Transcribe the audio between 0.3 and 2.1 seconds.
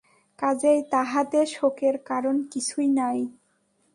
কাজেই তাহাতে শোকের